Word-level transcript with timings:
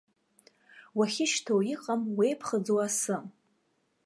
Уахьышьҭоу 0.97 1.61
иҟам 1.73 2.01
уеиԥхыӡуа 2.17 2.83
асы. 2.87 3.17